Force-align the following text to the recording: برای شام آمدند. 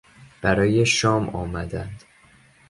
برای 0.41 0.85
شام 0.85 1.29
آمدند. 1.29 2.03